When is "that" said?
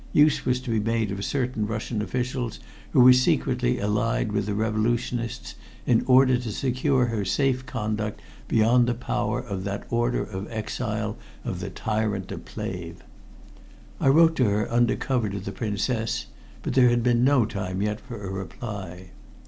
9.65-9.83